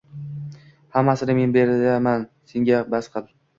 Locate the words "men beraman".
1.41-2.27